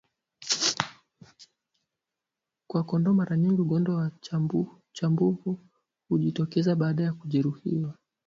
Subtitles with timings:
[2.67, 4.11] Kwa kondoo mara nyingi ugonjwa wa
[4.93, 5.59] chambavu
[6.09, 7.93] hujitokeza baada ya kujeruhuhiwa